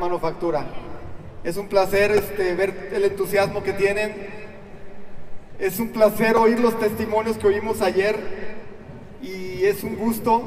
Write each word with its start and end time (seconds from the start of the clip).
Manufactura. 0.00 0.66
Es 1.44 1.56
un 1.56 1.68
placer 1.68 2.10
este, 2.10 2.56
ver 2.56 2.90
el 2.92 3.04
entusiasmo 3.04 3.62
que 3.62 3.72
tienen. 3.72 4.12
Es 5.60 5.78
un 5.78 5.90
placer 5.90 6.36
oír 6.36 6.58
los 6.58 6.76
testimonios 6.80 7.38
que 7.38 7.46
oímos 7.46 7.80
ayer. 7.80 8.18
Y 9.22 9.64
es 9.64 9.84
un 9.84 9.94
gusto 9.94 10.42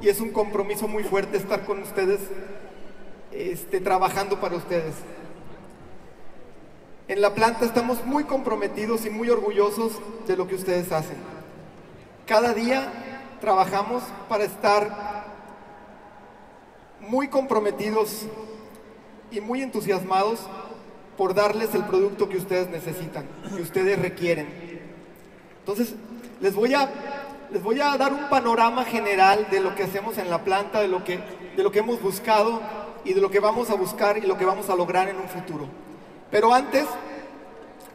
y 0.00 0.08
es 0.08 0.22
un 0.22 0.30
compromiso 0.30 0.88
muy 0.88 1.04
fuerte 1.04 1.36
estar 1.36 1.66
con 1.66 1.82
ustedes, 1.82 2.20
este, 3.30 3.78
trabajando 3.78 4.40
para 4.40 4.56
ustedes. 4.56 4.94
En 7.08 7.20
la 7.20 7.34
planta 7.34 7.66
estamos 7.66 8.06
muy 8.06 8.24
comprometidos 8.24 9.04
y 9.04 9.10
muy 9.10 9.28
orgullosos 9.28 10.00
de 10.26 10.34
lo 10.34 10.48
que 10.48 10.54
ustedes 10.54 10.90
hacen. 10.92 11.18
Cada 12.26 12.54
día 12.54 13.36
trabajamos 13.38 14.02
para 14.30 14.44
estar 14.44 15.26
muy 17.00 17.28
comprometidos 17.28 18.26
y 19.36 19.40
muy 19.40 19.62
entusiasmados 19.62 20.40
por 21.16 21.34
darles 21.34 21.74
el 21.74 21.84
producto 21.84 22.28
que 22.28 22.38
ustedes 22.38 22.68
necesitan, 22.68 23.26
que 23.54 23.62
ustedes 23.62 23.98
requieren. 23.98 24.46
Entonces, 25.60 25.94
les 26.40 26.54
voy 26.54 26.74
a, 26.74 26.88
les 27.50 27.62
voy 27.62 27.80
a 27.80 27.96
dar 27.96 28.12
un 28.12 28.28
panorama 28.28 28.84
general 28.84 29.46
de 29.50 29.60
lo 29.60 29.74
que 29.74 29.84
hacemos 29.84 30.18
en 30.18 30.30
la 30.30 30.44
planta, 30.44 30.80
de 30.80 30.88
lo, 30.88 31.04
que, 31.04 31.20
de 31.56 31.62
lo 31.62 31.70
que 31.70 31.80
hemos 31.80 32.00
buscado 32.00 32.60
y 33.04 33.14
de 33.14 33.20
lo 33.20 33.30
que 33.30 33.40
vamos 33.40 33.70
a 33.70 33.74
buscar 33.74 34.18
y 34.18 34.22
lo 34.22 34.36
que 34.36 34.44
vamos 34.44 34.68
a 34.68 34.76
lograr 34.76 35.08
en 35.08 35.16
un 35.16 35.28
futuro. 35.28 35.66
Pero 36.30 36.52
antes, 36.52 36.86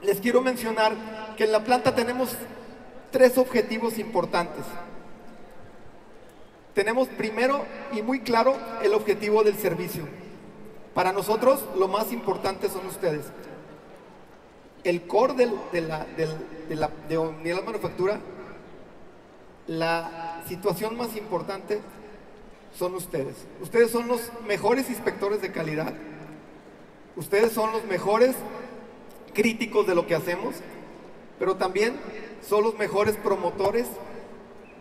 les 0.02 0.20
quiero 0.20 0.42
mencionar 0.42 0.94
que 1.38 1.44
en 1.44 1.52
la 1.52 1.64
planta 1.64 1.94
tenemos 1.94 2.36
tres 3.12 3.38
objetivos 3.38 3.98
importantes. 3.98 4.64
Tenemos 6.74 7.08
primero 7.10 7.66
y 7.92 8.02
muy 8.02 8.22
claro 8.22 8.56
el 8.82 8.94
objetivo 8.94 9.44
del 9.44 9.58
servicio. 9.58 10.08
Para 10.94 11.14
nosotros 11.14 11.64
lo 11.78 11.88
más 11.88 12.12
importante 12.12 12.70
son 12.70 12.86
ustedes. 12.86 13.26
El 14.84 15.04
core 15.04 15.34
de, 15.36 15.82
la, 15.82 16.06
de, 16.18 16.76
la, 16.76 17.62
Manufactura, 17.62 18.20
la 19.68 20.42
situación 20.48 20.98
más 20.98 21.16
importante 21.16 21.80
son 22.78 22.96
ustedes. 22.96 23.36
Ustedes 23.62 23.92
son 23.92 24.08
los 24.08 24.22
mejores 24.48 24.90
inspectores 24.90 25.42
de 25.42 25.52
calidad. 25.52 25.94
Ustedes 27.16 27.52
son 27.52 27.72
los 27.72 27.86
mejores 27.86 28.36
críticos 29.34 29.88
de 29.88 29.96
lo 29.96 30.08
que 30.08 30.16
hacemos, 30.16 30.56
pero 31.40 31.56
también 31.56 31.96
son 32.42 32.64
los 32.64 32.78
mejores 32.78 33.16
promotores 33.18 33.88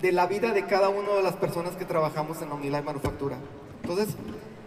de 0.00 0.12
la 0.12 0.26
vida 0.26 0.52
de 0.52 0.64
cada 0.66 0.88
una 0.88 1.12
de 1.12 1.22
las 1.22 1.36
personas 1.36 1.76
que 1.76 1.84
trabajamos 1.84 2.40
en 2.40 2.50
Omnilife 2.50 2.82
Manufactura. 2.82 3.36
Entonces, 3.82 4.16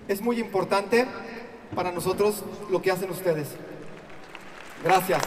es 0.07 0.21
muy 0.21 0.39
importante 0.39 1.07
para 1.75 1.91
nosotros 1.91 2.43
lo 2.69 2.81
que 2.81 2.91
hacen 2.91 3.09
ustedes. 3.09 3.49
Gracias. 4.83 5.21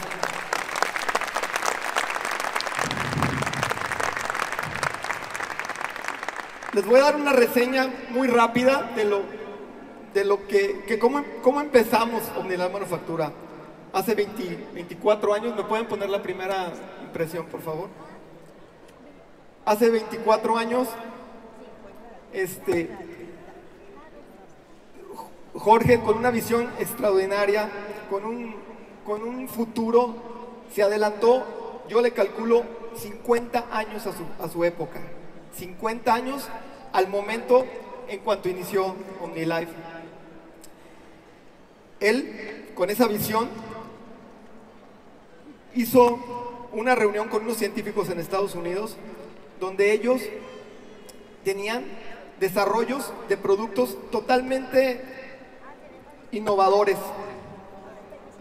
Les 6.72 6.84
voy 6.84 7.00
a 7.00 7.04
dar 7.04 7.16
una 7.16 7.32
reseña 7.32 7.90
muy 8.10 8.28
rápida 8.28 8.92
de 8.94 9.04
lo, 9.04 9.22
de 10.12 10.24
lo 10.26 10.46
que, 10.46 10.84
que 10.86 10.98
cómo, 10.98 11.24
cómo 11.42 11.60
empezamos 11.60 12.22
Omnilife 12.36 12.68
Manufactura. 12.68 13.32
Hace 13.94 14.14
24 14.14 15.32
años, 15.32 15.56
¿me 15.56 15.64
pueden 15.64 15.86
poner 15.86 16.10
la 16.10 16.22
primera 16.22 16.70
impresión, 17.02 17.46
por 17.46 17.62
favor? 17.62 17.88
Hace 19.64 19.88
24 19.88 20.58
años, 20.58 20.88
este, 22.34 22.90
Jorge 25.58 26.00
con 26.00 26.16
una 26.16 26.30
visión 26.30 26.70
extraordinaria, 26.78 27.68
con 28.10 28.24
un, 28.24 28.54
con 29.04 29.22
un 29.22 29.48
futuro, 29.48 30.14
se 30.72 30.82
adelantó, 30.82 31.82
yo 31.88 32.00
le 32.00 32.12
calculo 32.12 32.64
50 32.96 33.66
años 33.70 34.06
a 34.06 34.12
su, 34.12 34.24
a 34.44 34.48
su 34.48 34.64
época, 34.64 35.00
50 35.56 36.12
años 36.12 36.48
al 36.92 37.08
momento 37.08 37.64
en 38.08 38.20
cuanto 38.20 38.48
inició 38.48 38.94
OmniLife. 39.22 39.72
Él, 42.00 42.72
con 42.74 42.90
esa 42.90 43.08
visión, 43.08 43.48
hizo 45.74 46.68
una 46.72 46.94
reunión 46.94 47.28
con 47.28 47.44
unos 47.44 47.56
científicos 47.56 48.10
en 48.10 48.18
Estados 48.18 48.54
Unidos 48.54 48.96
donde 49.60 49.92
ellos 49.92 50.20
tenían 51.44 51.84
desarrollos 52.38 53.12
de 53.28 53.36
productos 53.36 53.96
totalmente 54.10 55.15
innovadores. 56.32 56.98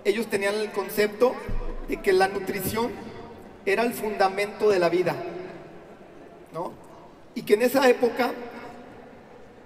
Ellos 0.04 0.28
tenían 0.28 0.56
el 0.56 0.72
concepto 0.72 1.34
de 1.88 2.02
que 2.02 2.14
la 2.14 2.28
nutrición 2.28 2.92
era 3.66 3.84
el 3.84 3.94
fundamento 3.94 4.70
de 4.70 4.80
la 4.80 4.90
vida, 4.90 5.16
¿no? 6.54 6.72
Y 7.34 7.44
que 7.44 7.56
en 7.56 7.64
esa 7.64 7.90
época 7.90 8.32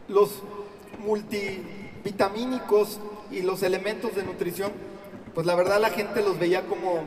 los 0.08 0.42
multivitamínicos 1.00 3.00
y 3.32 3.42
los 3.42 3.64
elementos 3.64 4.16
de 4.16 4.24
nutrición, 4.24 4.72
pues 5.34 5.46
la 5.46 5.56
verdad 5.56 5.80
la 5.80 5.90
gente 5.90 6.22
los 6.22 6.40
veía 6.40 6.66
como, 6.66 7.02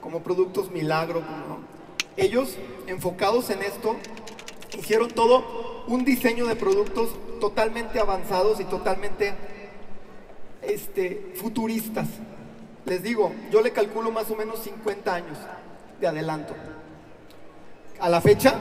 como 0.00 0.22
productos 0.22 0.70
milagro. 0.70 1.22
Ellos, 2.16 2.56
enfocados 2.86 3.50
en 3.50 3.62
esto, 3.62 3.96
hicieron 4.78 5.08
todo 5.08 5.84
un 5.86 6.04
diseño 6.04 6.46
de 6.46 6.56
productos 6.56 7.10
totalmente 7.40 8.00
avanzados 8.00 8.60
y 8.60 8.64
totalmente 8.64 9.34
este, 10.62 11.32
futuristas. 11.36 12.08
Les 12.84 13.02
digo, 13.02 13.32
yo 13.50 13.60
le 13.60 13.72
calculo 13.72 14.10
más 14.10 14.30
o 14.30 14.36
menos 14.36 14.60
50 14.60 15.14
años 15.14 15.38
de 16.00 16.06
adelanto. 16.06 16.54
A 18.00 18.08
la 18.08 18.20
fecha, 18.20 18.54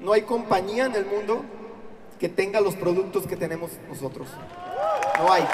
no 0.00 0.12
hay 0.12 0.22
compañía 0.22 0.86
en 0.86 0.94
el 0.94 1.06
mundo 1.06 1.44
que 2.18 2.28
tenga 2.28 2.60
los 2.60 2.74
productos 2.74 3.26
que 3.26 3.36
tenemos 3.36 3.70
nosotros. 3.88 4.28
No 5.18 5.32
hay. 5.32 5.44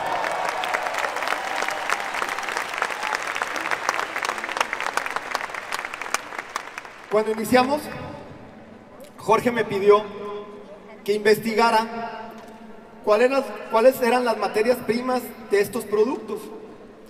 Cuando 7.10 7.32
iniciamos, 7.32 7.82
Jorge 9.18 9.50
me 9.50 9.64
pidió 9.64 10.04
que 11.04 11.14
investigara 11.14 12.25
cuáles 13.70 14.02
eran 14.02 14.26
las 14.26 14.36
materias 14.36 14.76
primas 14.86 15.22
de 15.50 15.60
estos 15.60 15.84
productos. 15.84 16.40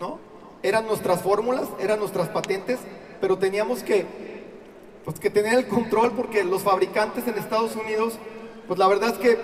¿no? 0.00 0.20
Eran 0.62 0.86
nuestras 0.86 1.22
fórmulas, 1.22 1.66
eran 1.80 1.98
nuestras 1.98 2.28
patentes, 2.28 2.78
pero 3.20 3.36
teníamos 3.36 3.82
que, 3.82 4.06
pues, 5.04 5.18
que 5.18 5.30
tener 5.30 5.54
el 5.54 5.66
control 5.66 6.12
porque 6.12 6.44
los 6.44 6.62
fabricantes 6.62 7.26
en 7.26 7.34
Estados 7.34 7.74
Unidos, 7.74 8.14
pues 8.68 8.78
la 8.78 8.86
verdad 8.86 9.10
es 9.10 9.18
que 9.18 9.38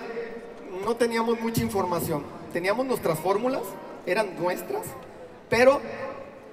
no 0.85 0.95
teníamos 0.95 1.41
mucha 1.41 1.61
información. 1.61 2.23
Teníamos 2.53 2.85
nuestras 2.85 3.19
fórmulas, 3.19 3.63
eran 4.05 4.39
nuestras, 4.39 4.83
pero 5.49 5.81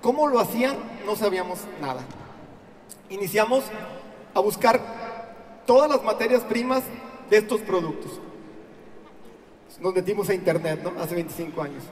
cómo 0.01 0.27
lo 0.27 0.41
hacían 0.41 0.77
no 1.07 1.15
sabíamos 1.15 1.61
nada 1.81 2.03
iniciamos 3.11 3.65
a 4.33 4.41
buscar 4.41 4.81
todas 5.67 5.91
las 5.91 6.03
materias 6.03 6.43
primas 6.43 6.83
de 7.29 7.37
estos 7.37 7.61
productos. 7.61 8.13
Nos 9.81 9.95
metimos 9.95 10.29
a 10.29 10.35
internet, 10.35 10.81
¿no? 10.83 11.01
Hace 11.01 11.15
25 11.15 11.63
años. 11.63 11.83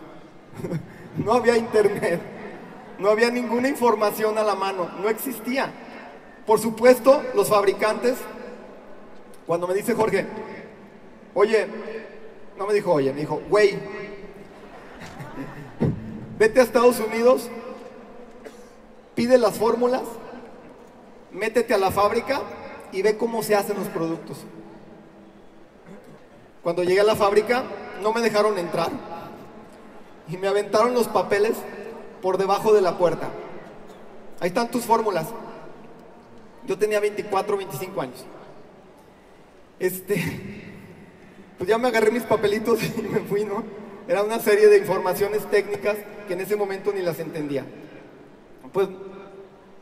no 1.24 1.32
había 1.32 1.56
internet, 1.56 2.20
no 2.98 3.10
había 3.10 3.30
ninguna 3.30 3.68
información 3.68 4.38
a 4.38 4.42
la 4.42 4.54
mano, 4.54 4.90
no 5.00 5.08
existía. 5.08 5.72
Por 6.46 6.58
supuesto, 6.58 7.22
los 7.34 7.48
fabricantes, 7.48 8.16
cuando 9.46 9.66
me 9.66 9.74
dice 9.74 9.94
Jorge, 9.94 10.26
oye, 11.34 11.66
no 12.58 12.66
me 12.66 12.74
dijo 12.74 12.92
oye, 12.92 13.12
me 13.12 13.20
dijo, 13.20 13.40
güey, 13.48 13.78
vete 16.38 16.60
a 16.60 16.62
Estados 16.62 17.00
Unidos, 17.00 17.48
pide 19.14 19.38
las 19.38 19.56
fórmulas 19.56 20.02
métete 21.32 21.74
a 21.74 21.78
la 21.78 21.90
fábrica 21.90 22.40
y 22.92 23.02
ve 23.02 23.16
cómo 23.16 23.42
se 23.42 23.54
hacen 23.54 23.76
los 23.76 23.88
productos. 23.88 24.38
Cuando 26.62 26.82
llegué 26.82 27.00
a 27.00 27.04
la 27.04 27.16
fábrica 27.16 27.64
no 28.02 28.12
me 28.12 28.20
dejaron 28.20 28.58
entrar 28.58 28.90
y 30.28 30.36
me 30.36 30.48
aventaron 30.48 30.94
los 30.94 31.08
papeles 31.08 31.56
por 32.20 32.38
debajo 32.38 32.72
de 32.72 32.80
la 32.80 32.98
puerta. 32.98 33.28
Ahí 34.40 34.48
están 34.48 34.70
tus 34.70 34.84
fórmulas. 34.84 35.28
Yo 36.66 36.76
tenía 36.76 37.00
24, 37.00 37.56
25 37.56 38.00
años. 38.00 38.24
Este, 39.78 40.22
pues 41.56 41.68
ya 41.68 41.78
me 41.78 41.88
agarré 41.88 42.10
mis 42.10 42.24
papelitos 42.24 42.80
y 42.82 43.02
me 43.02 43.20
fui, 43.20 43.44
¿no? 43.44 43.64
Era 44.06 44.22
una 44.22 44.38
serie 44.38 44.68
de 44.68 44.78
informaciones 44.78 45.44
técnicas 45.50 45.96
que 46.26 46.34
en 46.34 46.40
ese 46.40 46.56
momento 46.56 46.92
ni 46.92 47.02
las 47.02 47.18
entendía. 47.20 47.64
Pues, 48.72 48.88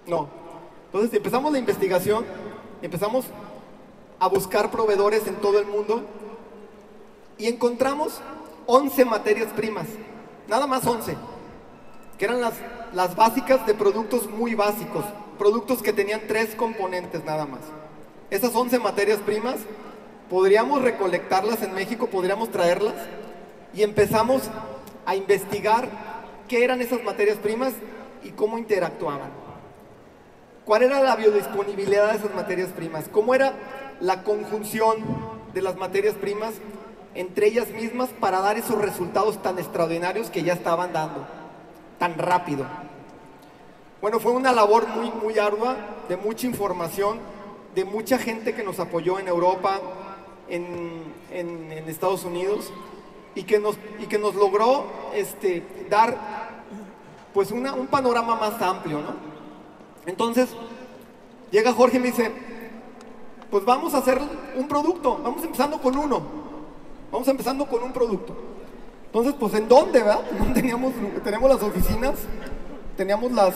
no, 0.06 0.28
entonces 0.86 1.12
empezamos 1.14 1.52
la 1.52 1.58
investigación, 1.58 2.24
empezamos 2.82 3.26
a 4.18 4.28
buscar 4.28 4.70
proveedores 4.70 5.26
en 5.26 5.36
todo 5.36 5.58
el 5.58 5.66
mundo 5.66 6.04
y 7.38 7.46
encontramos 7.46 8.20
11 8.66 9.04
materias 9.04 9.52
primas, 9.52 9.86
nada 10.48 10.66
más 10.66 10.86
11, 10.86 11.16
que 12.18 12.24
eran 12.24 12.40
las, 12.40 12.54
las 12.94 13.14
básicas 13.14 13.66
de 13.66 13.74
productos 13.74 14.28
muy 14.30 14.54
básicos, 14.54 15.04
productos 15.38 15.82
que 15.82 15.92
tenían 15.92 16.22
tres 16.26 16.54
componentes 16.54 17.24
nada 17.24 17.46
más. 17.46 17.60
Esas 18.30 18.54
11 18.54 18.78
materias 18.80 19.20
primas, 19.20 19.56
podríamos 20.28 20.82
recolectarlas 20.82 21.62
en 21.62 21.74
México, 21.74 22.08
podríamos 22.08 22.50
traerlas 22.50 22.94
y 23.74 23.82
empezamos 23.82 24.42
a 25.04 25.14
investigar 25.14 25.88
qué 26.48 26.64
eran 26.64 26.80
esas 26.80 27.02
materias 27.04 27.36
primas 27.36 27.72
y 28.24 28.30
cómo 28.30 28.58
interactuaban. 28.58 29.30
¿Cuál 30.64 30.82
era 30.82 31.00
la 31.00 31.14
biodisponibilidad 31.14 32.10
de 32.10 32.18
esas 32.18 32.34
materias 32.34 32.70
primas? 32.70 33.08
¿Cómo 33.08 33.34
era 33.34 33.52
la 34.00 34.24
conjunción 34.24 34.96
de 35.54 35.62
las 35.62 35.76
materias 35.76 36.14
primas 36.16 36.54
entre 37.16 37.48
ellas 37.48 37.70
mismas 37.70 38.10
para 38.20 38.40
dar 38.40 38.56
esos 38.56 38.80
resultados 38.80 39.42
tan 39.42 39.58
extraordinarios 39.58 40.30
que 40.30 40.42
ya 40.42 40.52
estaban 40.52 40.92
dando, 40.92 41.26
tan 41.98 42.16
rápido? 42.16 42.66
Bueno, 44.00 44.20
fue 44.20 44.32
una 44.32 44.52
labor 44.52 44.86
muy, 44.88 45.10
muy 45.10 45.38
ardua, 45.38 45.76
de 46.08 46.16
mucha 46.16 46.46
información, 46.46 47.18
de 47.74 47.84
mucha 47.84 48.18
gente 48.18 48.54
que 48.54 48.62
nos 48.62 48.78
apoyó 48.78 49.18
en 49.18 49.28
Europa, 49.28 49.80
en, 50.48 51.02
en 51.30 51.88
Estados 51.88 52.24
Unidos, 52.24 52.72
y 53.36 53.44
que 53.44 53.58
nos, 53.58 53.76
y 54.00 54.06
que 54.06 54.18
nos 54.18 54.34
logró 54.34 54.86
este, 55.14 55.62
dar 55.90 56.16
pues 57.34 57.50
una, 57.50 57.74
un 57.74 57.86
panorama 57.86 58.34
más 58.34 58.60
amplio, 58.62 58.98
¿no? 58.98 59.14
Entonces, 60.06 60.48
llega 61.50 61.72
Jorge 61.74 61.98
y 61.98 62.00
me 62.00 62.06
dice, 62.06 62.32
pues 63.50 63.64
vamos 63.64 63.92
a 63.94 63.98
hacer 63.98 64.18
un 64.56 64.66
producto, 64.66 65.20
vamos 65.22 65.44
empezando 65.44 65.78
con 65.80 65.96
uno, 65.98 66.22
vamos 67.10 67.28
empezando 67.28 67.66
con 67.66 67.82
un 67.82 67.92
producto. 67.92 68.34
Entonces, 69.06 69.34
pues 69.38 69.54
¿en 69.54 69.68
dónde, 69.68 70.00
verdad? 70.00 70.20
teníamos, 70.54 70.92
tenemos 71.24 71.50
las 71.50 71.62
oficinas, 71.62 72.14
teníamos 72.96 73.32
las, 73.32 73.54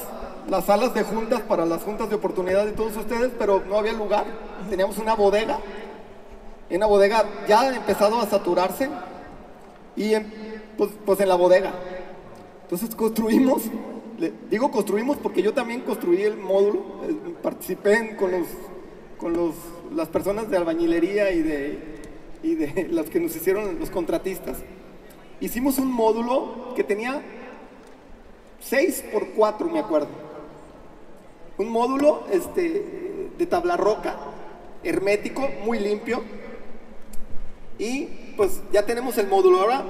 las 0.48 0.64
salas 0.64 0.94
de 0.94 1.02
juntas 1.02 1.40
para 1.42 1.66
las 1.66 1.82
juntas 1.82 2.08
de 2.08 2.16
oportunidad 2.16 2.64
de 2.64 2.72
todos 2.72 2.96
ustedes, 2.96 3.30
pero 3.38 3.62
no 3.68 3.76
había 3.76 3.92
lugar. 3.92 4.24
Teníamos 4.68 4.98
una 4.98 5.14
bodega, 5.14 5.58
una 6.70 6.86
bodega 6.86 7.24
ya 7.46 7.60
ha 7.62 7.76
empezado 7.76 8.20
a 8.20 8.26
saturarse, 8.26 8.88
y 9.96 10.12
pues, 10.76 10.90
pues, 11.04 11.20
en 11.20 11.28
la 11.28 11.34
bodega. 11.34 11.72
Entonces 12.62 12.94
construimos, 12.94 13.64
digo 14.48 14.70
construimos 14.70 15.16
porque 15.18 15.42
yo 15.42 15.52
también 15.52 15.80
construí 15.80 16.22
el 16.22 16.36
módulo, 16.36 16.80
eh, 17.02 17.34
participé 17.42 18.16
con, 18.16 18.30
los, 18.30 18.46
con 19.18 19.32
los, 19.32 19.54
las 19.94 20.08
personas 20.08 20.48
de 20.48 20.56
albañilería 20.56 21.32
y 21.32 21.42
de, 21.42 21.99
y 22.42 22.54
de 22.54 22.88
las 22.90 23.08
que 23.10 23.20
nos 23.20 23.34
hicieron 23.36 23.78
los 23.78 23.90
contratistas. 23.90 24.58
Hicimos 25.40 25.78
un 25.78 25.90
módulo 25.90 26.74
que 26.74 26.84
tenía 26.84 27.22
6 28.60 29.04
por 29.12 29.28
4, 29.28 29.68
me 29.68 29.80
acuerdo. 29.80 30.08
Un 31.58 31.68
módulo 31.68 32.24
este, 32.30 33.30
de 33.36 33.46
tabla 33.46 33.76
roca, 33.76 34.16
hermético, 34.82 35.48
muy 35.64 35.78
limpio. 35.78 36.22
Y 37.78 38.04
pues 38.36 38.60
ya 38.72 38.84
tenemos 38.84 39.16
el 39.18 39.28
módulo. 39.28 39.60
Ahora, 39.60 39.84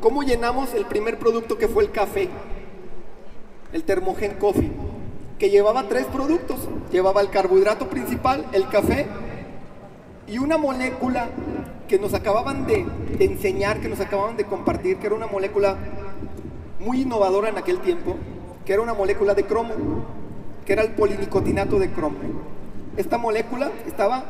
¿cómo 0.00 0.22
llenamos 0.22 0.74
el 0.74 0.86
primer 0.86 1.18
producto 1.18 1.56
que 1.56 1.68
fue 1.68 1.84
el 1.84 1.92
café? 1.92 2.28
El 3.72 3.84
Thermogen 3.84 4.34
Coffee, 4.34 4.70
que 5.38 5.50
llevaba 5.50 5.88
tres 5.88 6.06
productos. 6.06 6.58
Llevaba 6.90 7.20
el 7.20 7.30
carbohidrato 7.30 7.88
principal, 7.88 8.46
el 8.52 8.68
café 8.68 9.06
y 10.26 10.38
una 10.38 10.58
molécula 10.58 11.28
que 11.88 11.98
nos 11.98 12.14
acababan 12.14 12.66
de, 12.66 12.86
de 13.18 13.24
enseñar, 13.24 13.80
que 13.80 13.88
nos 13.88 14.00
acababan 14.00 14.36
de 14.36 14.44
compartir, 14.44 14.96
que 14.96 15.06
era 15.06 15.14
una 15.14 15.26
molécula 15.26 15.76
muy 16.80 17.02
innovadora 17.02 17.48
en 17.48 17.58
aquel 17.58 17.80
tiempo, 17.80 18.16
que 18.64 18.72
era 18.72 18.82
una 18.82 18.94
molécula 18.94 19.34
de 19.34 19.44
cromo, 19.44 19.74
que 20.64 20.72
era 20.72 20.82
el 20.82 20.90
polinicotinato 20.92 21.78
de 21.78 21.90
cromo. 21.90 22.18
Esta 22.96 23.18
molécula 23.18 23.70
estaba 23.86 24.24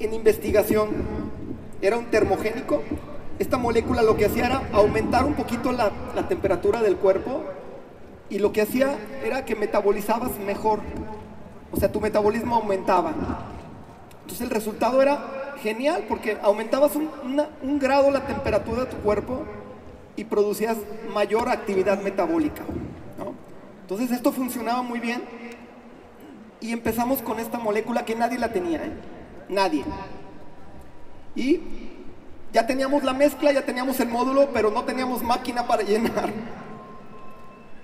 en 0.00 0.14
investigación 0.14 0.90
era 1.80 1.96
un 1.96 2.06
termogénico. 2.06 2.82
Esta 3.38 3.56
molécula 3.56 4.02
lo 4.02 4.16
que 4.16 4.26
hacía 4.26 4.46
era 4.46 4.62
aumentar 4.72 5.24
un 5.24 5.34
poquito 5.34 5.70
la, 5.72 5.90
temperatura 6.28 6.82
del 6.82 6.96
cuerpo 6.96 7.42
y 8.30 8.38
lo 8.38 8.52
que 8.52 8.62
hacía 8.62 8.96
era 9.24 9.44
que 9.44 9.54
metabolizabas 9.54 10.36
mejor. 10.44 10.80
O 11.72 11.76
sea, 11.78 11.90
tu 11.92 12.00
metabolismo 12.00 12.56
aumentaba. 12.56 13.12
Entonces 14.28 14.46
el 14.46 14.50
resultado 14.50 15.00
era 15.00 15.54
genial 15.62 16.04
porque 16.06 16.36
aumentabas 16.42 16.92
un, 16.94 17.78
grado 17.78 18.10
la 18.10 18.26
temperatura 18.26 18.84
de 18.84 18.90
tu 18.90 18.98
cuerpo 18.98 19.42
y 20.16 20.24
producías 20.24 20.76
mayor 21.14 21.48
actividad 21.48 21.98
metabólica. 22.02 22.60
Entonces 23.80 24.10
esto 24.10 24.30
funcionaba 24.30 24.82
muy 24.82 25.00
bien 25.00 25.22
y 26.60 26.72
empezamos 26.72 27.22
con 27.22 27.40
esta 27.40 27.58
molécula 27.58 28.04
que 28.04 28.14
nadie 28.14 28.38
la 28.38 28.52
tenía, 28.52 28.84
¿eh? 28.84 28.92
nadie. 29.48 29.82
Y 31.34 31.62
ya 32.52 32.66
teníamos 32.66 33.02
la 33.02 33.14
mezcla, 33.14 33.50
ya 33.50 33.64
teníamos 33.64 33.98
el 34.00 34.10
módulo, 34.10 34.50
pero 34.52 34.70
no 34.70 34.84
teníamos 34.84 35.22
máquina 35.22 35.66
para 35.66 35.82
llenar. 35.82 36.30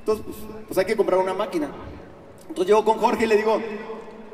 Entonces, 0.00 0.26
pues, 0.26 0.37
pues, 0.67 0.79
hay 0.79 0.85
que 0.85 0.94
comprar 0.94 1.19
una 1.19 1.32
máquina. 1.32 1.70
Entonces 2.43 2.67
llego 2.67 2.85
con 2.85 2.99
Jorge 2.99 3.25
y 3.25 3.29
le 3.29 3.38
digo, 3.38 3.62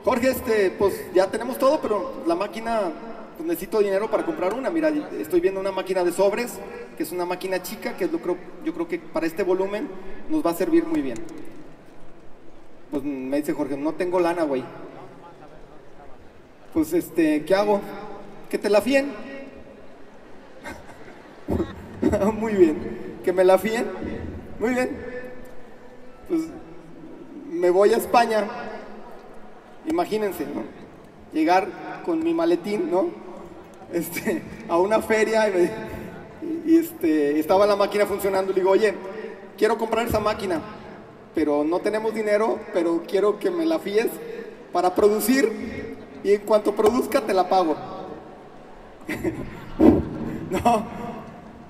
Jorge, 0.05 0.31
este, 0.31 0.71
pues 0.71 0.95
ya 1.15 1.27
tenemos 1.31 1.59
todo, 1.59 1.81
pero 1.81 2.23
la 2.27 2.35
máquina, 2.35 2.93
pues 3.37 3.47
necesito 3.49 3.81
dinero 3.81 4.11
para 4.11 4.25
comprar 4.25 4.55
una. 4.55 4.71
Mira, 4.71 4.89
estoy 5.19 5.41
viendo 5.41 5.61
una 5.61 5.73
máquina 5.73 6.05
de 6.05 6.13
sobres, 6.13 6.59
que 6.97 7.03
es 7.03 7.13
una 7.13 7.25
máquina 7.27 7.63
chica, 7.63 7.97
que 7.97 8.09
creo, 8.09 8.37
yo 8.65 8.73
creo 8.75 8.89
que 8.89 8.99
para 8.99 9.27
este 9.27 9.43
volumen 9.43 9.89
nos 10.29 10.45
va 10.45 10.51
a 10.51 10.55
servir 10.55 10.85
muy 10.87 11.03
bien. 11.03 11.19
Pues 12.91 13.03
me 13.03 13.37
dice 13.37 13.53
Jorge, 13.53 13.77
no 13.77 13.93
tengo 13.93 14.19
lana, 14.21 14.43
güey. 14.43 14.65
Pues 16.73 16.93
este, 16.93 17.45
¿qué 17.45 17.55
hago? 17.55 17.81
que 18.51 18.59
te 18.59 18.69
la 18.69 18.83
fíen. 18.83 19.13
Muy 22.39 22.55
bien. 22.55 23.19
Que 23.25 23.33
me 23.33 23.45
la 23.45 23.57
fíen. 23.57 23.87
Muy 24.59 24.75
bien. 24.75 24.91
Pues 26.29 26.43
me 27.51 27.71
voy 27.71 27.95
a 27.95 27.97
España. 27.97 28.45
Imagínense, 29.91 30.47
¿no? 30.47 30.63
Llegar 31.33 31.67
con 32.05 32.23
mi 32.23 32.33
maletín, 32.33 32.91
¿no? 32.91 33.09
Este, 33.93 34.41
a 34.69 34.79
una 34.79 35.03
feria 35.03 35.49
y, 35.49 36.77
este, 36.77 37.41
estaba 37.41 37.67
la 37.67 37.75
máquina 37.75 38.07
funcionando. 38.07 38.53
Le 38.53 38.61
digo, 38.61 38.71
oye, 38.71 38.95
quiero 39.59 39.77
comprar 39.77 40.07
esa 40.07 40.21
máquina, 40.21 40.61
pero 41.35 41.65
no 41.65 41.81
tenemos 41.81 42.15
dinero, 42.15 42.61
pero 42.73 43.03
quiero 43.07 43.41
que 43.41 43.51
me 43.51 43.67
la 43.67 43.81
fíes 43.81 44.07
para 44.73 44.95
producir 44.95 45.97
y 46.23 46.35
en 46.35 46.41
cuanto 46.43 46.73
produzca 46.73 47.21
te 47.23 47.35
la 47.35 47.49
pago. 47.49 47.75
no, 50.51 50.85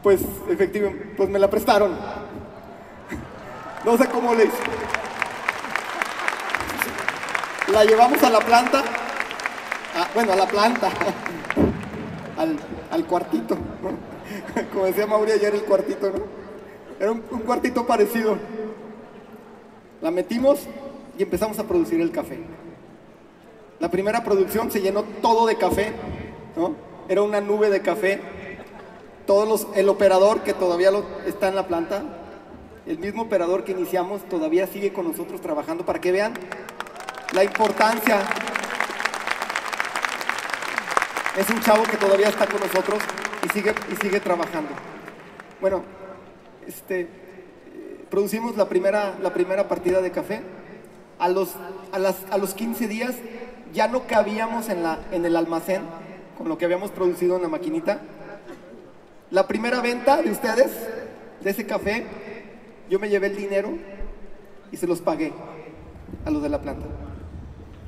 pues 0.03 0.21
efectivamente, 0.51 1.15
pues 1.17 1.29
me 1.31 1.39
la 1.39 1.49
prestaron. 1.49 1.93
No 3.83 3.97
sé 3.97 4.07
cómo 4.09 4.35
le. 4.35 4.45
La 7.73 7.85
llevamos 7.85 8.23
a 8.23 8.31
la 8.31 8.41
planta, 8.41 8.83
ah, 9.97 10.09
bueno, 10.15 10.33
a 10.33 10.37
la 10.37 10.47
planta, 10.47 10.91
al, 12.91 13.07
cuartito, 13.07 13.57
como 14.73 14.87
decía 14.87 15.07
Mauri 15.07 15.33
ayer, 15.33 15.55
el 15.55 15.63
cuartito, 15.63 16.11
¿no? 16.11 16.25
Era 16.99 17.13
un, 17.13 17.23
un 17.31 17.41
cuartito 17.41 17.87
parecido. 17.87 18.37
La 20.03 20.11
metimos 20.11 20.61
y 21.19 21.23
empezamos 21.23 21.59
a 21.59 21.65
producir 21.65 22.01
el 22.01 22.11
café. 22.11 22.39
La 23.79 23.91
primera 23.91 24.25
producción 24.25 24.71
se 24.71 24.81
llenó 24.81 25.05
todo 25.23 25.47
de 25.47 25.57
café, 25.57 25.93
¿no? 26.57 26.75
era 27.11 27.23
una 27.23 27.41
nube 27.41 27.71
de 27.71 27.83
café. 27.83 28.21
Todos 29.27 29.49
los, 29.49 29.77
el 29.77 29.89
operador 29.89 30.43
que 30.43 30.55
todavía 30.55 30.91
lo, 30.91 31.05
está 31.27 31.49
en 31.49 31.57
la 31.57 31.67
planta, 31.67 32.03
el 32.87 32.99
mismo 32.99 33.23
operador 33.23 33.65
que 33.65 33.73
iniciamos, 33.73 34.23
todavía 34.29 34.67
sigue 34.69 34.93
con 34.93 35.07
nosotros 35.09 35.41
trabajando 35.41 35.85
para 35.85 36.01
que 36.01 36.13
vean 36.13 36.35
la 37.33 37.45
importancia. 37.45 38.21
Es 41.37 41.49
un 41.49 41.61
chavo 41.61 41.85
que 41.85 41.97
todavía 41.97 42.29
está 42.29 42.47
con 42.47 42.61
nosotros 42.61 43.01
y 43.45 43.49
sigue, 43.49 43.75
y 43.93 43.97
sigue 43.97 44.21
trabajando. 44.21 44.71
Bueno, 45.61 45.83
este, 46.67 47.09
producimos 48.11 48.57
la 48.57 48.69
primera, 48.69 49.15
la 49.23 49.33
primera 49.33 49.69
partida 49.69 50.01
de 50.01 50.11
café. 50.11 50.43
A 51.19 51.29
los, 51.29 51.51
a, 51.93 51.99
las, 51.99 52.17
a 52.31 52.39
los 52.39 52.55
15 52.55 52.89
días 52.89 53.15
ya 53.75 53.89
no 53.89 54.07
cabíamos 54.07 54.71
en, 54.71 54.83
la, 54.83 54.99
en 55.13 55.27
el 55.27 55.37
almacén 55.37 55.83
con 56.39 56.49
lo 56.49 56.57
que 56.57 56.65
habíamos 56.65 56.91
producido 56.91 57.37
en 57.37 57.43
la 57.43 57.49
maquinita. 57.49 58.01
La 59.31 59.47
primera 59.47 59.81
venta 59.81 60.23
de 60.23 60.31
ustedes, 60.31 60.71
de 61.43 61.51
ese 61.51 61.67
café, 61.67 62.07
yo 62.89 62.99
me 62.99 63.11
llevé 63.11 63.27
el 63.29 63.37
dinero 63.37 63.71
y 64.73 64.77
se 64.79 64.87
los 64.87 65.01
pagué 65.01 65.33
a 66.25 66.31
los 66.31 66.43
de 66.43 66.49
la 66.49 66.61
planta, 66.61 66.87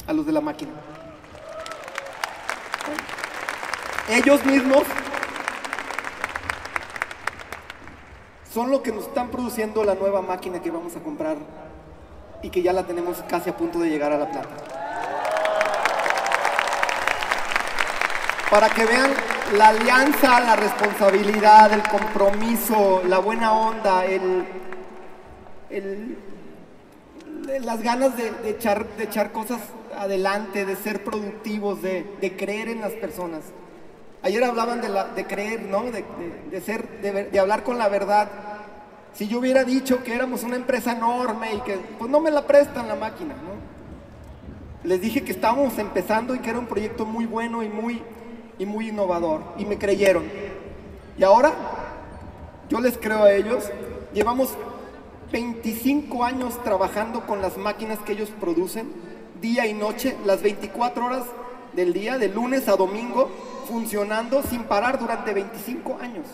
a 0.06 0.12
los 0.12 0.26
de 0.26 0.32
la 0.32 0.40
máquina. 0.40 0.73
Ellos 4.09 4.44
mismos, 4.44 4.82
son 8.52 8.71
lo 8.71 8.82
que 8.82 8.92
nos 8.92 9.04
están 9.04 9.28
produciendo 9.30 9.82
la 9.85 9.94
nueva 9.94 10.21
máquina 10.21 10.61
que 10.61 10.71
vamos 10.71 10.94
a 10.97 11.00
comprar 11.00 11.37
y 12.42 12.50
que 12.50 12.61
ya 12.62 12.73
la 12.73 12.82
tenemos 12.82 13.23
casi 13.28 13.49
a 13.50 13.56
punto 13.56 13.78
de 13.78 13.88
llegar 13.88 14.12
a 14.12 14.18
la 14.18 14.30
planta. 14.30 14.56
Para 18.50 18.68
que 18.68 18.85
vean 18.85 19.11
la 19.56 19.68
alianza, 19.68 20.40
la 20.40 20.56
responsabilidad, 20.56 21.73
el 21.73 21.82
compromiso, 21.85 23.02
la 23.06 23.18
buena 23.18 23.52
onda, 23.52 24.04
el, 24.04 24.44
las 27.62 27.82
ganas 27.82 28.14
de, 28.16 28.50
echar, 28.50 28.87
de 28.97 29.04
echar 29.04 29.32
cosas 29.32 29.61
adelante, 30.02 30.64
de 30.64 30.76
ser 30.76 31.04
productivos, 31.04 31.82
de, 31.82 32.37
creer 32.38 32.68
en 32.68 32.80
las 32.80 32.92
personas. 32.92 33.42
Ayer 34.23 34.42
hablaban 34.44 34.80
de, 34.80 34.88
la, 34.88 35.14
creer, 35.26 35.62
¿no? 35.62 35.85
De, 35.85 36.61
ser, 36.61 36.88
de, 37.00 37.38
hablar 37.40 37.64
con 37.64 37.78
la 37.78 37.88
verdad. 37.88 38.28
Si 39.14 39.28
yo 39.28 39.38
hubiera 39.40 39.64
dicho 39.64 40.02
que 40.02 40.14
éramos 40.14 40.42
una 40.42 40.56
empresa 40.56 40.92
enorme 40.92 41.54
y 41.54 41.61
que, 41.61 41.78
pues 41.99 42.11
no 42.11 42.21
me 42.21 42.30
la 42.30 42.47
prestan 42.47 42.88
la 42.88 42.94
máquina, 42.94 43.35
¿no? 43.35 43.73
Les 44.88 45.00
dije 45.00 45.23
que 45.23 45.32
estábamos 45.32 45.78
empezando 45.78 46.35
y 46.35 46.40
que 46.40 46.50
era 46.50 46.59
un 46.59 46.66
proyecto 46.66 47.04
muy 47.04 47.26
bueno 47.26 47.62
y 47.62 47.68
muy 47.68 48.88
innovador. 48.88 49.42
Y 49.59 49.64
me 49.64 49.78
creyeron. 49.78 50.25
Y 51.18 51.25
ahora, 51.25 51.52
yo 52.68 52.80
les 52.80 52.97
creo 52.97 53.25
a 53.25 53.32
ellos. 53.32 53.71
Llevamos 54.14 54.56
25 55.32 56.25
años 56.25 56.62
trabajando 56.62 57.26
con 57.26 57.40
las 57.42 57.56
máquinas 57.56 57.99
que 58.00 58.12
ellos 58.12 58.30
producen, 58.38 58.92
día 59.42 59.66
y 59.66 59.75
noche, 59.75 60.16
las 60.25 60.40
24 60.40 61.04
horas 61.04 61.25
del 61.75 61.92
día, 61.92 62.16
de 62.16 62.28
lunes 62.28 62.68
a 62.68 62.76
domingo, 62.76 63.30
funcionando 63.68 64.42
sin 64.42 64.62
parar 64.62 64.99
durante 64.99 65.34
25 65.34 65.99
años. 66.00 66.26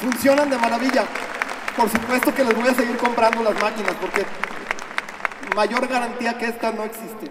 Funcionan 0.00 0.48
de 0.48 0.56
maravilla. 0.56 1.04
Por 1.76 1.90
supuesto 1.90 2.34
que 2.34 2.44
les 2.44 2.54
voy 2.54 2.68
a 2.68 2.74
seguir 2.74 2.96
comprando 2.96 3.42
las 3.42 3.60
máquinas 3.60 3.94
porque 4.00 4.24
mayor 5.54 5.86
garantía 5.86 6.38
que 6.38 6.46
esta 6.46 6.72
no 6.72 6.84
existe. 6.84 7.30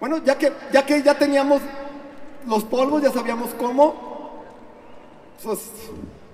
Bueno, 0.00 0.18
ya 0.18 0.36
que 0.36 0.52
ya, 0.72 0.84
que 0.84 1.02
ya 1.02 1.14
teníamos 1.16 1.62
los 2.46 2.64
polvos, 2.64 3.02
ya 3.02 3.10
sabíamos 3.10 3.50
cómo, 3.54 4.44
pues, 5.42 5.70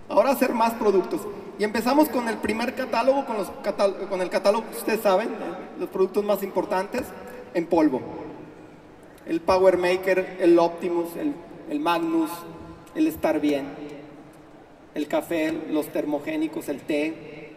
ahora 0.09 0.31
hacer 0.31 0.53
más 0.53 0.75
productos. 0.75 1.21
Y 1.59 1.63
empezamos 1.63 2.09
con 2.09 2.29
el 2.29 2.39
primer 2.39 2.75
catálogo, 2.75 3.25
con, 3.27 3.37
los 3.37 3.49
con 4.09 4.21
el 4.21 4.29
catálogo 4.29 4.69
que 4.69 4.77
ustedes 4.77 5.01
saben, 5.01 5.29
los 5.79 5.89
productos 5.89 6.25
más 6.25 6.43
importantes, 6.43 7.03
en 7.55 7.67
polvo. 7.67 8.01
El 9.27 9.41
Power 9.41 9.79
Maker, 9.79 10.39
el 10.41 10.59
Optimus, 10.59 11.11
el, 11.17 11.81
Magnus, 11.81 12.31
el 12.97 13.07
Estar 13.07 13.41
Bien, 13.41 13.67
el 14.95 15.07
café, 15.07 15.53
los 15.71 15.89
termogénicos, 15.89 16.69
el 16.69 16.81
té, 16.81 17.53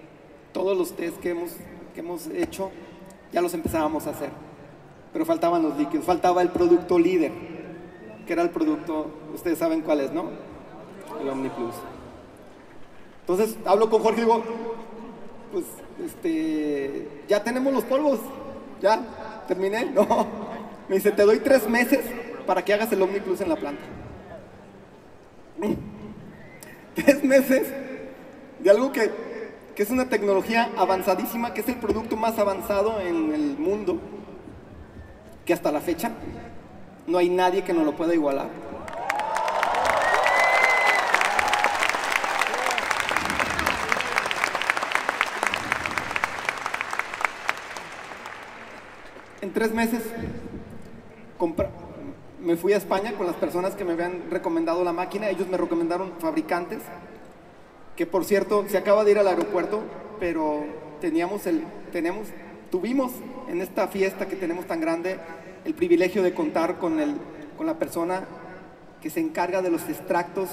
todos 0.54 0.77
los 0.77 0.96
tés 0.96 1.13
que 1.13 1.32
hemos, 1.32 1.51
que 1.96 2.01
hemos 2.01 2.27
hecho, 2.27 2.70
ya 3.34 3.42
los 3.42 3.54
empezábamos 3.56 4.06
a 4.06 4.12
hacer. 4.12 4.30
Pero 5.12 5.25
faltaban 5.25 5.63
los 5.63 5.75
líquidos, 5.75 6.06
faltaba 6.06 6.44
el 6.44 6.50
producto 6.50 7.00
líder, 7.00 7.32
que 8.27 8.34
era 8.34 8.44
el 8.44 8.51
producto, 8.51 9.08
ustedes 9.34 9.58
saben 9.58 9.82
cuál 9.82 10.01
es, 10.01 10.12
¿no? 10.12 10.25
El 11.20 11.30
OmniPlus. 11.30 11.74
Entonces 13.27 13.57
hablo 13.65 13.89
con 13.89 14.01
Jorge 14.01 14.22
y 14.22 14.24
digo, 14.24 14.41
pues 15.51 15.65
este, 16.05 17.10
ya 17.27 17.43
tenemos 17.43 17.74
los 17.74 17.84
polvos, 17.84 18.22
ya, 18.81 19.43
terminé, 19.50 19.86
no. 19.93 20.25
Me 20.88 20.96
dice, 20.96 21.12
te 21.12 21.24
doy 21.24 21.39
tres 21.39 21.67
meses 21.67 22.00
para 22.46 22.63
que 22.63 22.74
hagas 22.74 22.89
el 22.93 23.01
OmniPlus 23.01 23.41
en 23.41 23.50
la 23.50 23.57
planta. 23.57 23.81
Tres 26.96 27.24
meses 27.24 27.67
de 28.60 28.69
algo 28.69 28.93
que, 28.93 29.12
que 29.75 29.84
es 29.84 29.89
una 29.89 30.07
tecnología 30.07 30.72
avanzadísima, 30.77 31.53
que 31.53 31.62
es 31.62 31.67
el 31.67 31.75
producto 31.75 32.15
más 32.15 32.39
avanzado 32.39 33.01
en 33.01 33.34
el 33.34 33.57
mundo, 33.57 34.00
que 35.46 35.53
hasta 35.53 35.72
la 35.72 35.81
fecha 35.81 36.12
no 37.05 37.17
hay 37.17 37.29
nadie 37.29 37.63
que 37.63 37.74
nos 37.74 37.86
lo 37.86 37.96
pueda 37.96 38.13
igualar. 38.13 38.66
Tres 49.58 49.74
meses 49.74 50.04
me 52.40 52.58
fui 52.58 52.74
a 52.74 52.78
España 52.78 53.14
con 53.14 53.26
las 53.26 53.36
personas 53.38 53.74
que 53.74 53.84
me 53.84 53.94
habían 53.94 54.30
recomendado 54.30 54.84
la 54.84 54.94
máquina. 54.94 55.32
Ellos 55.32 55.48
me 55.48 55.58
recomendaron 55.58 56.12
fabricantes, 56.20 56.78
que 57.96 58.06
por 58.06 58.24
cierto 58.24 58.66
se 58.70 58.78
acaba 58.78 59.04
de 59.04 59.14
ir 59.14 59.18
al 59.18 59.28
aeropuerto, 59.28 59.82
pero 60.20 60.64
teníamos 61.02 61.48
el, 61.48 61.64
tenemos, 61.92 62.28
tuvimos 62.70 63.14
en 63.50 63.62
esta 63.62 63.88
fiesta 63.88 64.28
que 64.28 64.36
tenemos 64.36 64.68
tan 64.68 64.80
grande 64.80 65.18
el 65.66 65.74
privilegio 65.74 66.22
de 66.22 66.36
contar 66.36 66.78
con, 66.78 67.00
el, 67.00 67.16
con 67.58 67.66
la 67.66 67.80
persona 67.80 68.26
que 69.02 69.10
se 69.10 69.22
encarga 69.22 69.64
de 69.64 69.72
los 69.72 69.90
extractos 69.90 70.50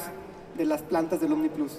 de 0.56 0.64
las 0.64 0.80
plantas 0.80 1.20
del 1.20 1.34
OmniPlus 1.34 1.78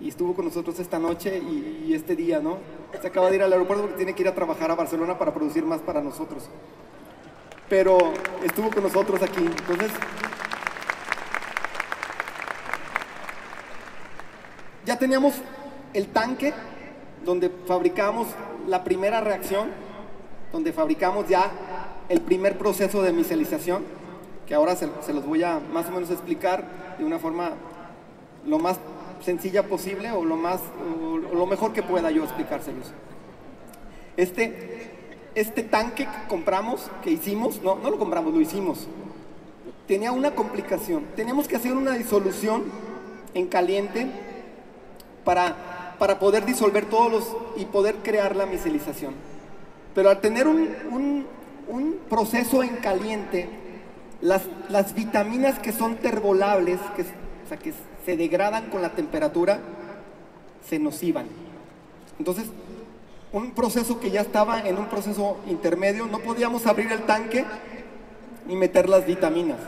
y 0.00 0.08
estuvo 0.08 0.34
con 0.34 0.46
nosotros 0.46 0.78
esta 0.78 0.98
noche 0.98 1.38
y, 1.38 1.92
este 1.92 2.16
día, 2.16 2.40
¿no? 2.40 2.58
Se 3.00 3.06
acaba 3.06 3.28
de 3.28 3.36
ir 3.36 3.42
al 3.42 3.52
aeropuerto 3.52 3.82
porque 3.82 3.96
tiene 3.96 4.14
que 4.14 4.22
ir 4.22 4.28
a 4.28 4.34
trabajar 4.34 4.70
a 4.70 4.74
Barcelona 4.74 5.18
para 5.18 5.34
producir 5.34 5.64
más 5.64 5.80
para 5.80 6.00
nosotros. 6.00 6.44
Pero 7.68 7.98
estuvo 8.42 8.70
con 8.70 8.82
nosotros 8.82 9.22
aquí. 9.22 9.44
Entonces, 9.44 9.90
ya 14.86 14.98
teníamos 14.98 15.34
el 15.92 16.08
tanque 16.08 16.54
donde 17.24 17.50
fabricamos 17.66 18.28
la 18.66 18.82
primera 18.82 19.20
reacción, 19.20 19.68
donde 20.50 20.72
fabricamos 20.72 21.28
ya 21.28 21.50
el 22.08 22.22
primer 22.22 22.56
proceso 22.56 23.02
de 23.02 23.12
micelización, 23.12 23.84
que 24.46 24.54
ahora 24.54 24.74
se, 24.76 24.88
se 25.02 25.12
los 25.12 25.26
voy 25.26 25.42
a 25.42 25.60
más 25.60 25.86
o 25.88 25.92
menos 25.92 26.10
explicar 26.10 26.96
de 26.98 27.04
una 27.04 27.18
forma 27.18 27.50
lo 28.46 28.58
más 28.58 28.78
sencilla 29.20 29.64
posible 29.64 30.10
o 30.12 30.24
lo, 30.24 30.36
más, 30.36 30.60
lo 31.32 31.46
mejor 31.46 31.72
que 31.72 31.82
pueda 31.82 32.10
yo 32.10 32.24
explicárselos. 32.24 32.92
Este, 34.16 34.90
este 35.34 35.62
tanque 35.62 36.04
que 36.04 36.28
compramos, 36.28 36.90
que 37.02 37.10
hicimos, 37.10 37.62
no, 37.62 37.76
no 37.76 37.90
lo 37.90 37.98
compramos, 37.98 38.34
lo 38.34 38.40
hicimos, 38.40 38.88
tenía 39.86 40.12
una 40.12 40.34
complicación. 40.34 41.04
Teníamos 41.16 41.48
que 41.48 41.56
hacer 41.56 41.72
una 41.72 41.92
disolución 41.92 42.64
en 43.34 43.46
caliente 43.46 44.06
para, 45.24 45.96
para 45.98 46.18
poder 46.18 46.44
disolver 46.44 46.86
todos 46.86 47.10
los 47.10 47.36
y 47.56 47.64
poder 47.66 47.96
crear 47.96 48.36
la 48.36 48.46
micelización. 48.46 49.14
Pero 49.94 50.10
al 50.10 50.20
tener 50.20 50.46
un, 50.46 50.68
un, 50.90 51.26
un 51.68 51.98
proceso 52.08 52.62
en 52.62 52.76
caliente, 52.76 53.48
las, 54.20 54.42
las, 54.68 54.94
vitaminas 54.94 55.58
que 55.58 55.72
son 55.72 55.96
tervolables, 55.96 56.78
que, 56.94 57.02
o 57.02 57.48
sea, 57.48 57.58
que 57.58 57.72
se 58.04 58.16
degradan 58.16 58.70
con 58.70 58.82
la 58.82 58.90
temperatura, 58.90 59.60
se 60.66 60.78
nos 60.78 61.02
iban. 61.02 61.26
Entonces, 62.18 62.46
un 63.32 63.52
proceso 63.52 64.00
que 64.00 64.10
ya 64.10 64.22
estaba 64.22 64.60
en 64.60 64.76
un 64.78 64.86
proceso 64.86 65.38
intermedio, 65.46 66.06
no 66.06 66.18
podíamos 66.18 66.66
abrir 66.66 66.90
el 66.90 67.02
tanque 67.02 67.44
y 68.48 68.56
meter 68.56 68.88
las 68.88 69.06
vitaminas, 69.06 69.58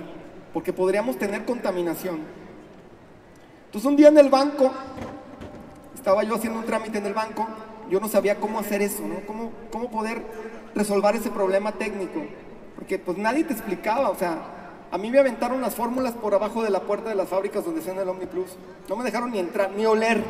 porque 0.53 0.73
podríamos 0.73 1.17
tener 1.17 1.45
contaminación. 1.45 2.21
Entonces 3.67 3.89
un 3.89 3.97
día 3.97 4.09
en 4.09 4.19
el 4.19 4.29
banco, 4.29 4.71
estaba 5.95 6.25
yo 6.25 6.35
haciendo 6.35 6.59
un 6.59 6.67
trámite 6.67 6.99
en 6.99 7.07
el 7.07 7.15
banco, 7.15 7.47
yo 7.89 8.01
no 8.01 8.09
sabía 8.09 8.37
cómo 8.37 8.59
hacer 8.59 8.83
eso, 8.83 9.07
¿no? 9.07 9.25
Cómo, 9.27 9.53
cómo 9.71 9.91
poder 9.91 10.23
resolver 10.75 11.15
ese 11.15 11.31
problema 11.31 11.73
técnico, 11.73 12.21
porque 12.75 12.99
pues 12.99 13.17
nadie 13.19 13.45
te 13.45 13.53
explicaba, 13.53 14.11
o 14.11 14.17
sea, 14.17 14.62
a 14.93 14.99
mí 14.99 15.11
me 15.11 15.19
aventaron 15.19 15.63
las 15.63 15.75
fórmulas 15.75 16.13
por 16.13 16.35
abajo 16.35 16.63
de 16.63 16.69
la 16.69 16.81
puerta 16.81 17.09
de 17.09 17.15
las 17.15 17.27
fábricas 17.27 17.65
donde 17.65 17.81
se 17.81 17.91
el 17.91 18.07
OmniPlus. 18.07 18.51
No 18.91 18.97
me 18.97 19.05
dejaron 19.05 19.31
ni 19.31 19.39
entrar, 19.39 19.71
ni 19.73 19.87
oler. 19.87 20.23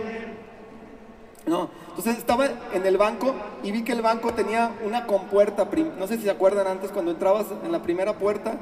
No, 1.44 1.68
entonces 1.88 2.16
estaba 2.16 2.46
en 2.72 2.86
el 2.86 2.96
banco 2.96 3.34
y 3.64 3.72
vi 3.72 3.82
que 3.82 3.90
el 3.90 4.02
banco 4.02 4.32
tenía 4.32 4.70
una 4.86 5.08
compuerta, 5.08 5.68
no 5.98 6.06
sé 6.06 6.16
si 6.16 6.22
se 6.22 6.30
acuerdan 6.30 6.68
antes 6.68 6.92
cuando 6.92 7.10
entrabas 7.10 7.46
en 7.64 7.72
la 7.72 7.82
primera 7.82 8.12
puerta 8.12 8.54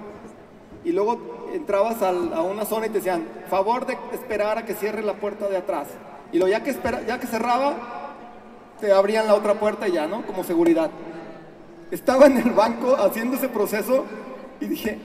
y 0.83 0.93
luego 0.93 1.51
entrabas 1.53 2.01
a 2.03 2.11
una 2.41 2.65
zona 2.65 2.87
y 2.87 2.89
te 2.89 2.97
decían, 2.97 3.29
favor 3.51 3.85
de 3.85 3.99
esperar 4.13 4.57
a 4.57 4.65
que 4.65 4.75
cierre 4.75 5.03
la 5.03 5.13
puerta 5.13 5.49
de 5.49 5.59
atrás. 5.59 5.89
Y 6.33 6.39
lo 6.39 6.49
ya 6.49 6.63
que, 6.63 6.71
espera, 6.71 7.03
ya 7.07 7.21
que 7.21 7.27
cerraba, 7.27 7.75
te 8.81 8.91
abrían 8.91 9.27
la 9.27 9.35
otra 9.35 9.61
puerta 9.61 9.87
ya, 9.87 10.07
¿no? 10.07 10.25
Como 10.25 10.45
seguridad. 10.45 10.91
Estaba 11.91 12.25
en 12.25 12.39
el 12.39 12.53
banco 12.53 12.97
haciendo 12.97 13.37
ese 13.37 13.51
proceso 13.51 14.07
y 14.61 14.67
dije, 14.67 14.99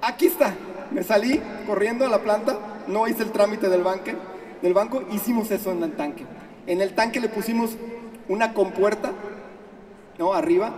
aquí 0.00 0.26
está. 0.26 0.54
Me 0.90 1.02
salí 1.02 1.40
corriendo 1.66 2.06
a 2.06 2.08
la 2.08 2.20
planta, 2.20 2.58
no 2.86 3.06
hice 3.06 3.22
el 3.22 3.32
trámite 3.32 3.68
del, 3.68 3.82
banque, 3.82 4.16
del 4.62 4.74
banco, 4.74 5.02
hicimos 5.12 5.50
eso 5.50 5.70
en 5.70 5.82
el 5.82 5.92
tanque. 5.92 6.24
En 6.66 6.80
el 6.80 6.94
tanque 6.94 7.20
le 7.20 7.28
pusimos 7.28 7.76
una 8.28 8.54
compuerta, 8.54 9.12
¿no? 10.18 10.32
Arriba, 10.32 10.72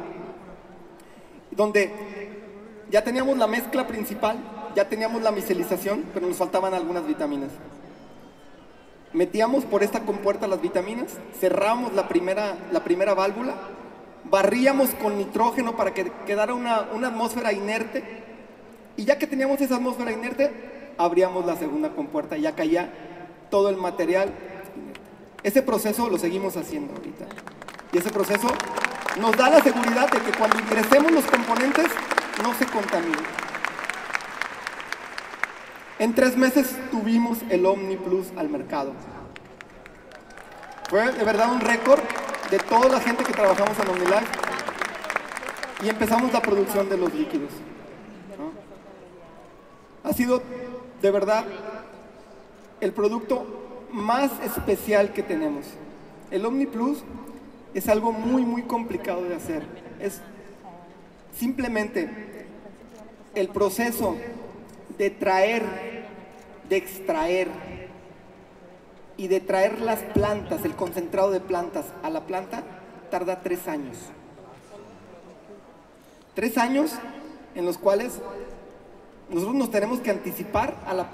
donde 1.51 1.93
ya 2.91 3.05
teníamos 3.05 3.37
la 3.39 3.47
mezcla 3.47 3.87
principal, 3.87 4.39
ya 4.75 4.89
teníamos 4.89 5.23
la 5.23 5.31
micelización, 5.31 6.05
pero 6.13 6.27
nos 6.27 6.37
faltaban 6.37 6.75
algunas 6.75 7.07
vitaminas. 7.07 7.51
metíamos 9.13 9.65
por 9.65 9.83
esta 9.83 10.01
compuerta 10.01 10.47
las 10.47 10.61
vitaminas, 10.61 11.19
cerramos 11.41 11.93
la 11.95 12.07
primera, 12.07 12.57
la 12.71 12.85
primera 12.85 13.13
válvula, 13.15 13.55
barríamos 14.25 14.91
con 14.91 15.19
nitrógeno 15.19 15.77
para 15.77 15.93
que 15.93 16.13
quedara 16.27 16.55
una, 16.55 16.89
una 16.95 17.09
atmósfera 17.09 17.53
inerte, 17.53 18.30
y 19.01 19.07
ya 19.07 19.17
que 19.17 19.27
teníamos 19.27 19.59
esa 19.63 19.77
atmósfera 19.77 20.13
inerte, 20.13 20.53
abríamos 20.99 21.47
la 21.47 21.57
segunda 21.57 21.89
compuerta 21.89 22.37
ya 22.37 22.55
caía 22.55 22.93
todo 23.51 23.71
el 23.71 23.79
material. 23.79 24.31
Ese 25.43 25.63
proceso 25.63 26.11
lo 26.11 26.19
seguimos 26.19 26.55
haciendo 26.59 26.93
ahorita. 26.95 27.25
Y 27.95 27.99
ese 27.99 28.11
proceso 28.11 28.49
nos 29.19 29.35
da 29.39 29.49
la 29.49 29.63
seguridad 29.63 30.11
de 30.11 30.19
que 30.19 30.37
cuando 30.37 30.59
ingresemos 30.59 31.13
los 31.13 31.25
componentes 31.25 31.87
no 32.43 32.53
se 32.53 32.67
contaminen. 32.67 33.25
En 35.99 36.15
tres 36.15 36.37
meses 36.37 36.77
tuvimos 36.91 37.39
el 37.49 37.65
Omni 37.65 37.97
Plus 37.97 38.27
al 38.37 38.51
mercado. 38.51 38.93
Fue 40.91 41.11
de 41.11 41.25
verdad 41.25 41.51
un 41.51 41.63
récord 41.63 42.03
de 42.51 42.59
toda 42.59 42.91
la 42.91 43.01
gente 43.01 43.25
que 43.25 43.33
trabajamos 43.33 43.79
en 43.79 43.89
OmniLife 43.89 44.27
y 45.85 45.89
empezamos 45.89 46.31
la 46.35 46.43
producción 46.43 46.91
de 46.91 46.99
los 46.99 47.15
líquidos. 47.15 47.51
Ha 50.11 50.13
sido 50.13 50.43
de 51.01 51.11
verdad 51.13 51.45
el 52.81 52.93
producto 52.93 53.47
más 53.93 54.33
especial 54.43 55.13
que 55.13 55.23
tenemos. 55.23 55.67
El 56.33 56.45
Omni 56.45 56.67
Plus 56.67 57.05
es 57.75 57.89
algo 57.89 58.11
muy, 58.11 58.45
muy 58.45 58.63
complicado 58.63 59.23
de 59.23 59.37
hacer. 59.37 59.63
Es 60.01 60.21
simplemente 61.39 62.11
el 63.37 63.51
proceso 63.51 64.17
de 64.99 65.11
traer, 65.11 65.63
de 66.69 66.77
extraer 66.77 67.47
y 69.17 69.29
de 69.29 69.39
traer 69.39 69.81
las 69.81 70.01
plantas, 70.01 70.65
el 70.65 70.75
concentrado 70.75 71.31
de 71.31 71.39
plantas 71.39 71.85
a 72.03 72.11
la 72.11 72.27
planta, 72.27 72.65
tarda 73.13 73.43
tres 73.43 73.69
años. 73.69 73.97
Tres 76.35 76.59
años 76.59 76.95
en 77.55 77.65
los 77.65 77.79
cuales 77.79 78.19
nosotros 79.31 79.55
nos 79.55 79.71
tenemos 79.71 80.01
que 80.01 80.11
anticipar 80.11 80.77
a 80.87 80.95
la, 80.95 81.09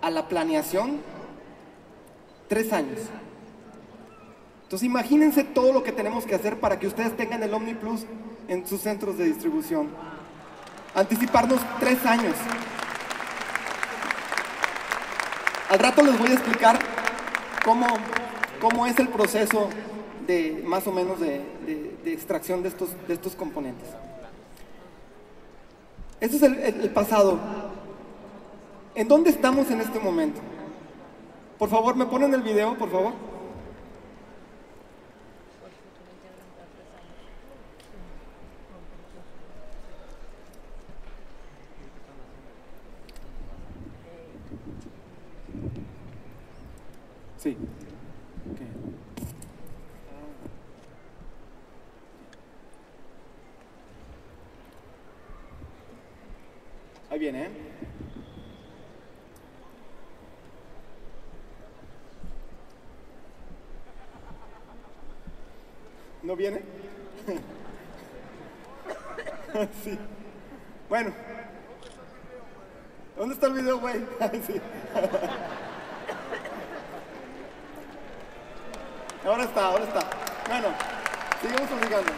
a 0.00 0.10
la 0.10 0.28
planeación 0.28 1.00
tres 2.48 2.72
años. 2.72 3.00
Entonces 4.64 4.86
imagínense 4.86 5.44
todo 5.44 5.72
lo 5.72 5.82
que 5.82 5.92
tenemos 5.92 6.26
que 6.26 6.34
hacer 6.34 6.60
para 6.60 6.78
que 6.78 6.86
ustedes 6.86 7.16
tengan 7.16 7.42
el 7.42 7.54
Omni 7.54 7.74
Plus 7.74 8.04
en 8.48 8.66
sus 8.66 8.80
centros 8.80 9.16
de 9.16 9.24
distribución. 9.24 9.88
Anticiparnos 10.94 11.60
tres 11.78 12.04
años. 12.04 12.34
Al 15.70 15.78
rato 15.78 16.02
les 16.02 16.18
voy 16.18 16.30
a 16.30 16.32
explicar 16.34 16.78
cómo, 17.64 17.86
cómo 18.60 18.86
es 18.86 18.98
el 18.98 19.08
proceso 19.08 19.68
de 20.26 20.62
más 20.66 20.86
o 20.86 20.92
menos 20.92 21.20
de, 21.20 21.42
extracción 22.04 22.62
de 22.62 22.68
estos, 22.68 22.90
de 23.06 23.14
estos 23.14 23.34
componentes. 23.34 23.88
Este 26.20 26.36
es 26.36 26.42
el 26.42 26.90
pasado. 26.90 27.38
¿En 28.98 29.06
dónde 29.06 29.30
estamos 29.30 29.70
en 29.70 29.80
este 29.80 30.00
momento? 30.00 30.40
Por 31.56 31.68
favor, 31.68 31.94
¿me 31.94 32.04
ponen 32.06 32.34
el 32.34 32.42
video, 32.42 32.76
por 32.76 32.90
favor? 32.90 33.12
Sí. 47.36 47.56
Okay. 48.52 48.66
Ahí 57.10 57.18
viene, 57.20 57.44
¿eh? 57.44 57.68
¿No 66.28 66.36
viene? 66.36 66.60
sí. 69.84 69.98
Bueno. 70.88 71.12
¿Dónde 73.16 73.34
está 73.34 73.46
el 73.48 73.54
video, 73.54 73.80
güey? 73.80 73.96
sí. 74.46 74.60
Ahora 79.26 79.44
está, 79.44 79.66
ahora 79.66 79.84
está. 79.84 80.00
Bueno, 80.48 80.68
sigamos 81.42 81.68
platicando. 81.68 82.12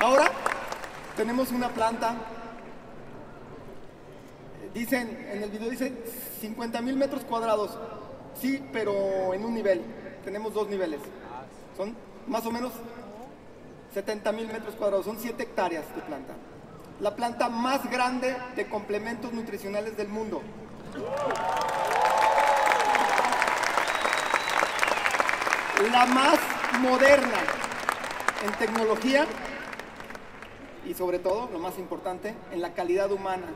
Ahora 0.00 0.30
tenemos 1.16 1.50
una 1.50 1.68
planta. 1.68 2.14
Dicen, 4.72 5.28
en 5.30 5.42
el 5.42 5.50
video 5.50 5.68
dice 5.68 5.92
50 6.40 6.80
mil 6.80 6.96
metros 6.96 7.22
cuadrados. 7.24 7.78
Sí, 8.40 8.66
pero 8.72 9.34
en 9.34 9.44
un 9.44 9.54
nivel. 9.54 9.82
Tenemos 10.24 10.54
dos 10.54 10.68
niveles. 10.68 11.00
Son 11.76 11.94
más 12.26 12.46
o 12.46 12.50
menos 12.50 12.72
70 13.94 14.32
mil 14.32 14.46
metros 14.48 14.74
cuadrados. 14.74 15.06
Son 15.06 15.18
7 15.18 15.42
hectáreas 15.42 15.84
de 15.94 16.02
planta. 16.02 16.34
La 17.00 17.16
planta 17.16 17.48
más 17.48 17.90
grande 17.90 18.36
de 18.56 18.68
complementos 18.68 19.32
nutricionales 19.32 19.96
del 19.96 20.08
mundo. 20.08 20.42
la 25.90 26.06
más 26.06 26.38
moderna 26.80 27.40
en 28.44 28.52
tecnología 28.52 29.26
y 30.86 30.94
sobre 30.94 31.18
todo, 31.18 31.48
lo 31.52 31.58
más 31.58 31.78
importante, 31.78 32.34
en 32.52 32.60
la 32.60 32.72
calidad 32.72 33.10
humana 33.10 33.46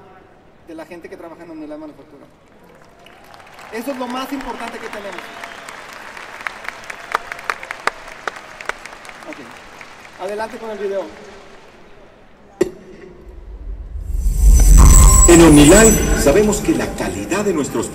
de 0.66 0.75
la 0.75 0.87
gente 0.87 1.09
que 1.09 1.16
trabaja 1.16 1.42
en 1.44 1.68
la 1.68 1.77
manufactura. 1.77 2.27
Eso 3.72 3.90
es 3.90 3.96
lo 3.96 4.07
más 4.07 4.33
importante 4.33 4.79
que 4.79 4.88
tenemos. 4.88 5.20
Adelante 10.20 10.57
con 10.57 10.70
el 10.70 10.79
video. 10.79 11.02
En 15.29 15.42
OmniLife 15.42 16.22
sabemos 16.22 16.59
que 16.59 16.74
la 16.74 16.87
calidad 16.94 17.44
de 17.44 17.52
nuestros 17.52 17.88
productos 17.88 17.94